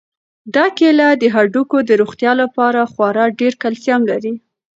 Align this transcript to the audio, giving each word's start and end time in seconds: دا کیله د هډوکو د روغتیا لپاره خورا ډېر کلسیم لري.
دا 0.55 0.65
کیله 0.77 1.07
د 1.21 1.23
هډوکو 1.35 1.77
د 1.89 1.91
روغتیا 2.01 2.31
لپاره 2.41 2.79
خورا 2.91 3.25
ډېر 3.39 3.53
کلسیم 3.63 4.01
لري. 4.11 4.33